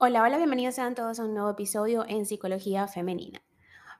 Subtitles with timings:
[0.00, 3.42] Hola, hola, bienvenidos sean todos a un nuevo episodio en Psicología Femenina.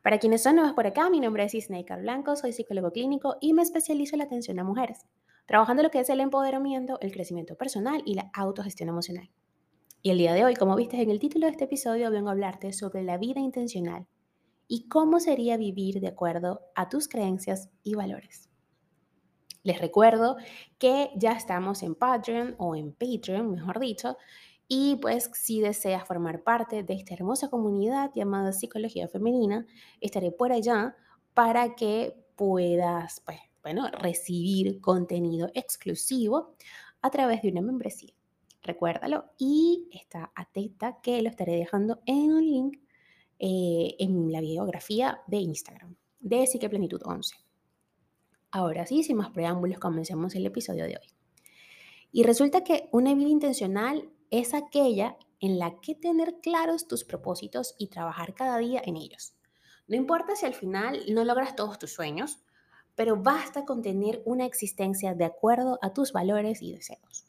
[0.00, 3.52] Para quienes son nuevos por acá, mi nombre es Isneikar Blanco, soy psicólogo clínico y
[3.52, 5.06] me especializo en la atención a mujeres,
[5.46, 9.28] trabajando lo que es el empoderamiento, el crecimiento personal y la autogestión emocional.
[10.00, 12.32] Y el día de hoy, como viste en el título de este episodio, vengo a
[12.32, 14.06] hablarte sobre la vida intencional
[14.68, 18.48] y cómo sería vivir de acuerdo a tus creencias y valores.
[19.64, 20.36] Les recuerdo
[20.78, 24.16] que ya estamos en Patreon o en Patreon, mejor dicho,
[24.68, 29.66] y pues si deseas formar parte de esta hermosa comunidad llamada Psicología Femenina,
[30.00, 30.94] estaré por allá
[31.32, 36.54] para que puedas, pues, bueno, recibir contenido exclusivo
[37.00, 38.12] a través de una membresía.
[38.62, 42.78] Recuérdalo y está atenta que lo estaré dejando en un link
[43.38, 47.36] eh, en la biografía de Instagram de Psiqueplenitud 11.
[48.50, 51.14] Ahora sí, sin más preámbulos, comencemos el episodio de hoy.
[52.12, 57.74] Y resulta que una vida intencional es aquella en la que tener claros tus propósitos
[57.78, 59.34] y trabajar cada día en ellos.
[59.86, 62.38] No importa si al final no logras todos tus sueños,
[62.94, 67.26] pero basta con tener una existencia de acuerdo a tus valores y deseos.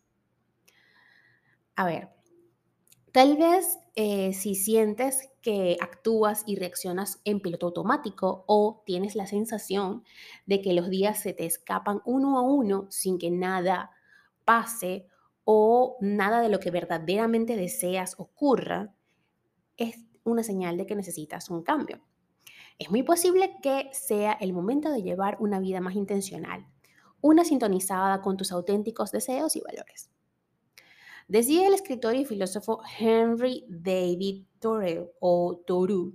[1.76, 2.10] A ver,
[3.12, 9.28] tal vez eh, si sientes que actúas y reaccionas en piloto automático o tienes la
[9.28, 10.04] sensación
[10.46, 13.92] de que los días se te escapan uno a uno sin que nada
[14.44, 15.09] pase
[15.52, 18.94] o nada de lo que verdaderamente deseas ocurra,
[19.78, 22.02] es una señal de que necesitas un cambio.
[22.78, 26.68] Es muy posible que sea el momento de llevar una vida más intencional,
[27.20, 30.12] una sintonizada con tus auténticos deseos y valores.
[31.28, 36.14] Decía el escritor y filósofo Henry David Thoreau, o Thoreau,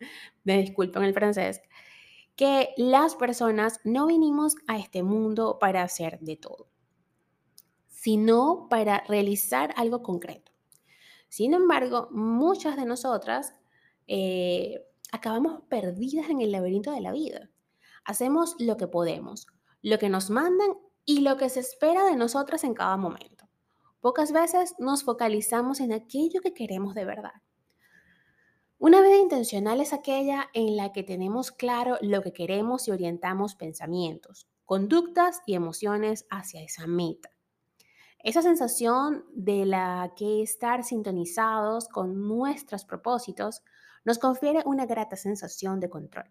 [0.44, 1.62] me disculpan el francés,
[2.34, 6.75] que las personas no vinimos a este mundo para hacer de todo
[8.06, 10.52] sino para realizar algo concreto.
[11.28, 13.52] Sin embargo, muchas de nosotras
[14.06, 17.50] eh, acabamos perdidas en el laberinto de la vida.
[18.04, 19.48] Hacemos lo que podemos,
[19.82, 20.68] lo que nos mandan
[21.04, 23.48] y lo que se espera de nosotras en cada momento.
[24.00, 27.42] Pocas veces nos focalizamos en aquello que queremos de verdad.
[28.78, 33.56] Una vida intencional es aquella en la que tenemos claro lo que queremos y orientamos
[33.56, 37.35] pensamientos, conductas y emociones hacia esa meta.
[38.26, 43.62] Esa sensación de la que estar sintonizados con nuestros propósitos
[44.04, 46.24] nos confiere una grata sensación de control.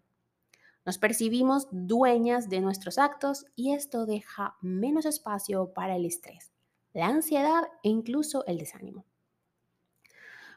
[0.84, 6.52] Nos percibimos dueñas de nuestros actos y esto deja menos espacio para el estrés,
[6.92, 9.06] la ansiedad e incluso el desánimo.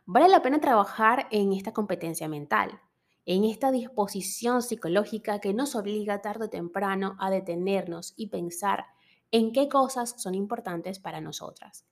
[0.05, 2.81] Vale la pena trabajar en esta competencia mental,
[3.25, 8.87] en esta disposición psicológica que nos obliga tarde o temprano a detenernos y pensar
[9.31, 11.85] en qué cosas son importantes para nosotras.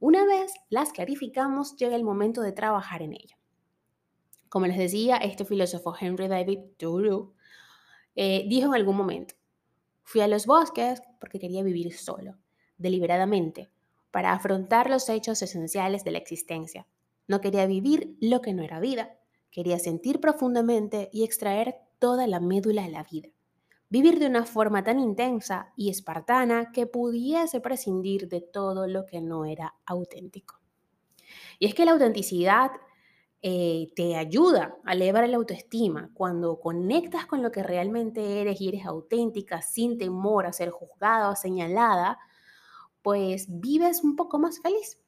[0.00, 3.36] Una vez las clarificamos, llega el momento de trabajar en ello.
[4.48, 7.34] Como les decía, este filósofo Henry David Thoreau
[8.16, 9.34] eh, dijo en algún momento,
[10.02, 12.36] fui a los bosques porque quería vivir solo,
[12.76, 13.70] deliberadamente,
[14.10, 16.86] para afrontar los hechos esenciales de la existencia.
[17.28, 19.16] No quería vivir lo que no era vida,
[19.50, 23.28] quería sentir profundamente y extraer toda la médula de la vida
[23.92, 29.20] vivir de una forma tan intensa y espartana que pudiese prescindir de todo lo que
[29.20, 30.62] no era auténtico.
[31.58, 32.70] Y es que la autenticidad
[33.42, 38.68] eh, te ayuda a elevar la autoestima cuando conectas con lo que realmente eres y
[38.68, 42.18] eres auténtica sin temor a ser juzgada o señalada,
[43.02, 44.98] pues vives un poco más feliz.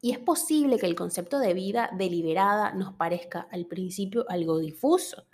[0.00, 5.26] Y es posible que el concepto de vida deliberada nos parezca al principio algo difuso,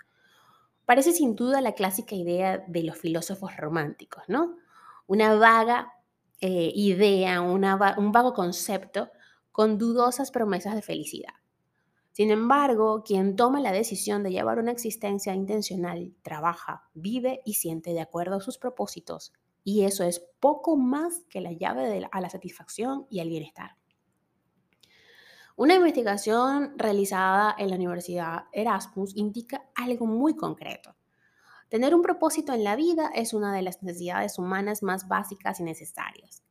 [0.85, 4.57] Parece sin duda la clásica idea de los filósofos románticos, ¿no?
[5.07, 5.93] Una vaga
[6.41, 9.09] eh, idea, un vago concepto
[9.51, 11.33] con dudosas promesas de felicidad.
[12.11, 17.93] Sin embargo, quien toma la decisión de llevar una existencia intencional, trabaja, vive y siente
[17.93, 19.33] de acuerdo a sus propósitos.
[19.65, 23.71] Y eso es poco más que la llave a la satisfacción y al bienestar.
[25.57, 30.97] Una investigación realizada en la Universidad Erasmus indica algo muy concreto.
[31.69, 35.63] Tener un propósito en la vida es una de las necesidades humanas más básicas y
[35.63, 36.43] necesarias.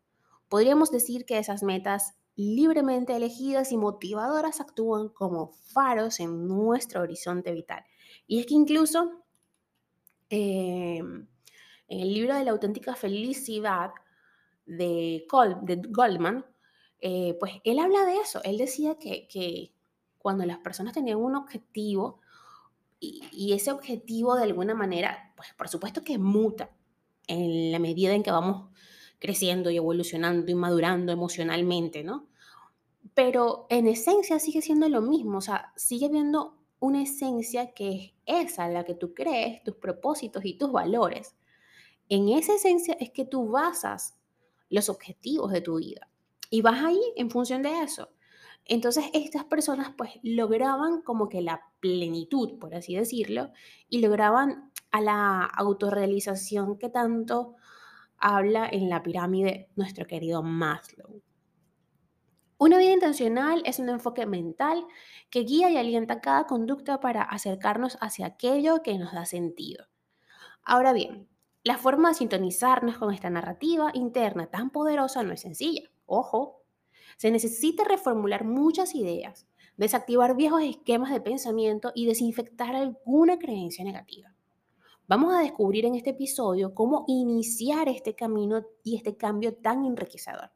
[0.49, 7.53] Podríamos decir que esas metas libremente elegidas y motivadoras actúan como faros en nuestro horizonte
[7.53, 7.85] vital.
[8.27, 9.23] Y es que incluso
[10.31, 11.29] em,
[11.89, 13.91] en el libro de la auténtica felicidad
[14.65, 15.27] de,
[15.63, 16.45] de Goldman,
[17.07, 18.43] eh, pues él habla de eso.
[18.45, 19.75] Él decía que,
[20.17, 22.19] cuando las personas tenían un objetivo
[22.99, 26.71] y, ese objetivo de alguna manera, pues por supuesto que muta
[27.27, 28.71] en la medida en que vamos
[29.19, 32.27] creciendo y evolucionando y madurando emocionalmente, ¿no?
[33.13, 38.53] pero en esencia sigue siendo lo mismo, o sea, sigue habiendo una esencia que es
[38.53, 41.37] esa, la que tú crees, tus propósitos y tus valores.
[42.09, 44.17] En esa esencia es que tú basas
[44.71, 46.09] los objetivos de tu vida
[46.55, 48.13] y vas ahí en función de eso.
[48.65, 53.51] Entonces estas personas pues lograban como que la plenitud, por así decirlo,
[53.89, 57.57] y lograban a la autorrealización que tanto
[58.19, 61.23] habla en la pirámide nuestro querido Maslow.
[62.59, 64.87] Una vida intencional es un enfoque mental
[65.31, 69.87] que guía y alienta cada conducta para acercarnos hacia aquello que nos da sentido.
[70.63, 71.29] Ahora bien,
[71.65, 75.91] la forma de sintonizarnos con esta narrativa interna tan poderosa no es sencilla.
[76.07, 76.63] Ojo,
[77.17, 79.47] se necesita reformular muchas ideas,
[79.77, 84.35] desactivar viejos esquemas de pensamiento y desinfectar alguna creencia negativa.
[85.07, 90.51] Vamos a descubrir en este episodio cómo iniciar este camino y este cambio tan enriquecedor.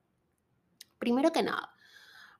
[0.99, 1.71] Primero que nada,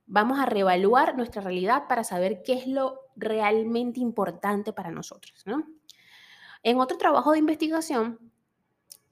[0.07, 5.45] vamos a reevaluar nuestra realidad para saber qué es lo realmente importante para nosotros.
[6.63, 8.19] En otro trabajo de investigación,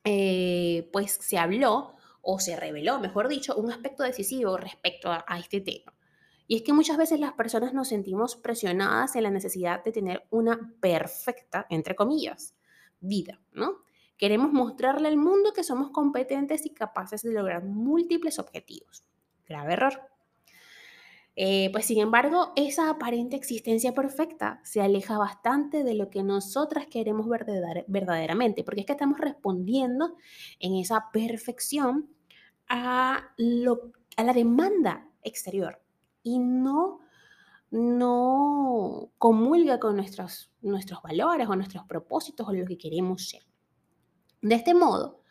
[0.04, 1.95] eh, pues se habló
[2.28, 5.94] o se reveló, mejor dicho, un aspecto decisivo respecto a, este tema.
[6.48, 10.26] Y es que muchas veces las personas nos sentimos presionadas en la necesidad de tener
[10.30, 12.56] una perfecta, entre comillas,
[12.98, 13.84] vida, ¿no?
[14.16, 19.04] Queremos mostrarle al mundo que somos competentes y capaces de lograr múltiples objetivos.
[19.46, 20.00] Grave error.
[21.36, 26.86] Eh, pues sin embargo, esa aparente existencia perfecta se aleja bastante de lo que nosotras
[26.88, 30.16] queremos verdaderamente, porque es que estamos respondiendo
[30.58, 32.15] en esa perfección
[32.68, 35.82] a, lo, a la demanda exterior
[36.22, 37.00] y no,
[37.70, 43.42] no comulga con nuestros, nuestros valores o nuestros propósitos o lo que queremos ser.
[44.42, 45.22] De este modo,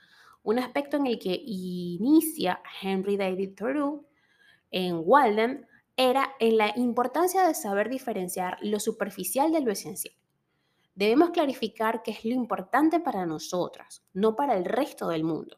[0.44, 4.06] un aspecto en el que inicia Henry David Thoreau
[4.72, 5.66] en Walden
[5.98, 10.14] era en la importancia de saber diferenciar lo superficial de lo esencial.
[10.94, 15.58] Debemos clarificar qué es lo importante para nosotras, no para el resto del mundo.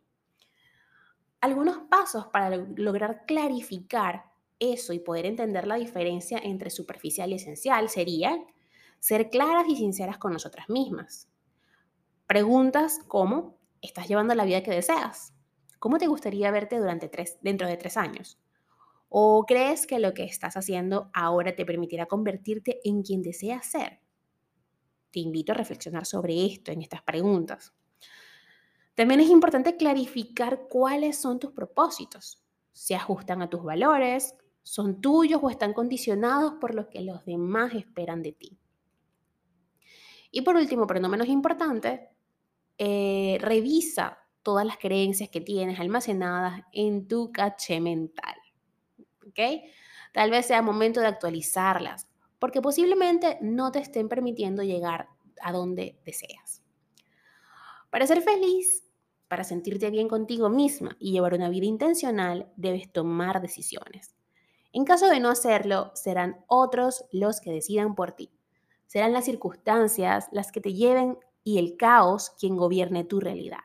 [1.40, 4.26] Algunos pasos para lograr clarificar
[4.60, 8.46] eso y poder entender la diferencia entre superficial y esencial serían
[9.00, 11.30] ser claras y sinceras con nosotras mismas.
[12.26, 15.34] Preguntas como, ¿estás llevando la vida que deseas?
[15.80, 18.40] ¿Cómo te gustaría verte durante tres, dentro de tres años?
[19.10, 24.02] ¿O crees que lo que estás haciendo ahora te permitirá convertirte en quien deseas ser?
[25.12, 27.74] Te invito a reflexionar sobre esto en estas preguntas.
[28.98, 32.44] También es importante clarificar cuáles son tus propósitos.
[32.72, 34.34] ¿Se ajustan a tus valores?
[34.64, 38.58] ¿Son tuyos o están condicionados por lo que los demás esperan de ti?
[40.32, 42.10] Y por último, pero no menos importante,
[42.80, 48.36] eh, revisa todas las creencias que tienes almacenadas en tu caché mental.
[49.28, 49.40] ¿Ok?
[50.12, 52.08] Tal vez sea momento de actualizarlas,
[52.40, 55.08] porque posiblemente no te estén permitiendo llegar
[55.40, 56.64] a donde deseas.
[57.92, 58.87] Para ser feliz,
[59.28, 64.16] para sentirte bien contigo misma y llevar una vida intencional, debes tomar decisiones.
[64.74, 68.32] En caso de no hacerlo, serán otros los que decidan por ti.
[68.86, 73.64] Serán las circunstancias las que te lleven y el caos quien gobierne tu realidad.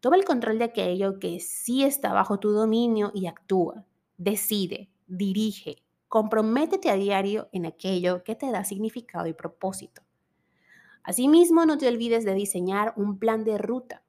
[0.00, 3.84] Toma el control de aquello que sí está bajo tu dominio y actúa.
[4.16, 10.02] Decide, dirige, comprométete a diario en aquello que te da significado y propósito.
[11.02, 14.02] Asimismo, no te olvides de diseñar un plan de ruta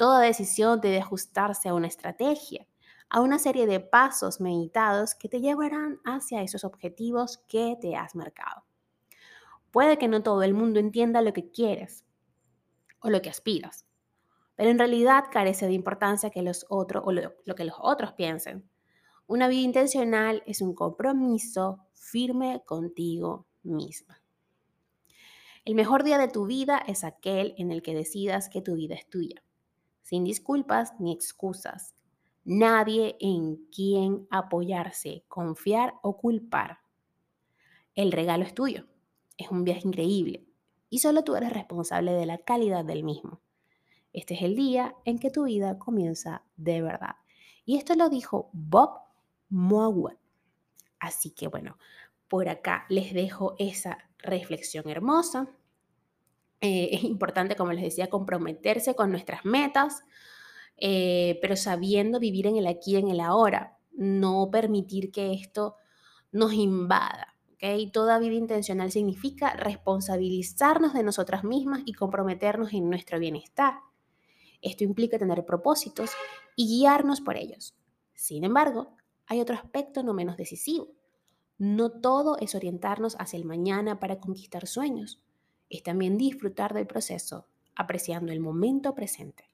[0.00, 2.66] Toda decisión debe ajustarse a una estrategia,
[3.10, 8.14] a una serie de pasos meditados que te llevarán hacia esos objetivos que te has
[8.14, 8.64] marcado.
[9.70, 12.06] Puede que no todo el mundo entienda lo que quieres
[13.00, 13.84] o lo que aspiras,
[14.54, 18.14] pero en realidad carece de importancia que los otros o lo, lo que los otros
[18.14, 18.66] piensen.
[19.26, 24.22] Una vida intencional es un compromiso firme contigo misma.
[25.66, 28.94] El mejor día de tu vida es aquel en el que decidas que tu vida
[28.94, 29.42] es tuya
[30.10, 31.94] sin disculpas ni excusas.
[32.44, 36.80] Nadie en quien apoyarse, confiar o culpar.
[37.94, 38.86] El regalo es tuyo.
[39.38, 40.48] Es un viaje increíble
[40.88, 43.40] y solo tú eres responsable de la calidad del mismo.
[44.12, 47.14] Este es el día en que tu vida comienza de verdad.
[47.64, 49.02] Y esto lo dijo Bob
[49.48, 50.18] Mowat.
[50.98, 51.78] Así que bueno,
[52.26, 55.54] por acá les dejo esa reflexión hermosa.
[56.60, 60.02] Eh, es importante, como les decía, comprometerse con nuestras metas,
[60.76, 65.76] eh, pero sabiendo vivir en el aquí en el ahora, no permitir que esto
[66.32, 67.36] nos invada.
[67.54, 67.90] ¿okay?
[67.90, 73.74] Toda vida intencional significa responsabilizarnos de nosotras mismas y comprometernos en nuestro bienestar.
[74.62, 76.10] Esto implica tener propósitos
[76.56, 77.74] y guiarnos por ellos.
[78.14, 80.88] Sin embargo, hay otro aspecto no menos decisivo.
[81.56, 85.22] No todo es orientarnos hacia el mañana para conquistar sueños.
[85.70, 87.46] Es también disfrutar del proceso,
[87.76, 89.44] apreciando el momento presente.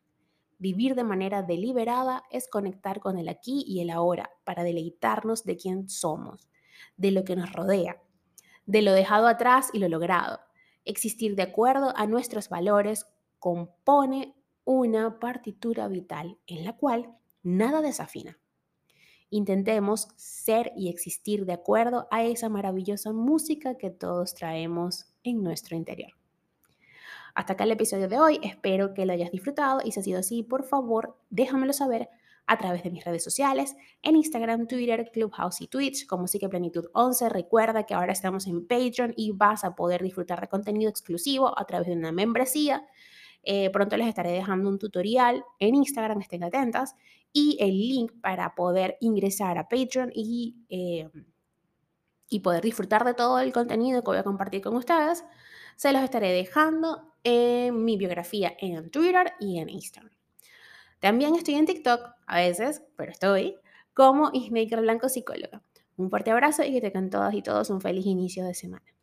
[0.59, 5.59] Vivir de manera deliberada es conectar con el aquí y el ahora para deleitarnos de
[5.59, 6.49] quién somos,
[6.97, 8.03] de lo que nos rodea,
[8.65, 10.41] de lo dejado atrás y lo logrado.
[10.87, 13.07] Existir de acuerdo a nuestros valores
[13.39, 18.39] compone una partitura vital en la cual nada desafina.
[19.29, 26.13] Intentemos ser y existir de acuerdo a esa maravillosa música que todos traemos nuestro interior.
[27.35, 30.19] Hasta acá el episodio de hoy, espero que lo hayas disfrutado y si ha sido
[30.21, 32.09] así, por favor, déjamelo saber
[32.47, 36.49] a través de mis redes sociales, en Instagram, Twitter, Clubhouse y Twitch, como sí que
[36.49, 37.29] Plenitud 11.
[37.29, 41.65] Recuerda que ahora estamos en Patreon y vas a poder disfrutar de contenido exclusivo a
[41.67, 42.87] través de una membresía.
[43.43, 46.95] Eh, pronto les estaré dejando un tutorial en Instagram, estén atentas,
[47.33, 51.09] y el link para poder ingresar a Patreon y, eh,
[52.29, 55.25] y poder disfrutar de todo el contenido que voy a compartir con ustedes.
[55.77, 60.13] Se los estaré dejando en mi biografía en Twitter y en Instagram.
[61.01, 63.59] También estoy en TikTok, a veces, pero estoy,
[63.95, 65.63] como Ismaker Blanco Psicóloga.
[65.97, 68.96] Un fuerte abrazo y que tengan todas y todos un feliz inicio de semana.